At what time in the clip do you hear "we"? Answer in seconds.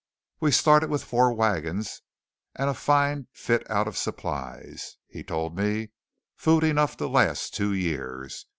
0.39-0.49